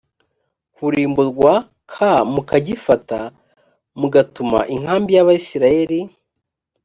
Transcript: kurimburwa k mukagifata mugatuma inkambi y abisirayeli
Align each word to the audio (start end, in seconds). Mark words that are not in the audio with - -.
kurimburwa 0.75 1.53
k 1.91 1.93
mukagifata 2.33 3.19
mugatuma 3.99 4.59
inkambi 4.75 5.11
y 5.17 5.19
abisirayeli 5.23 5.99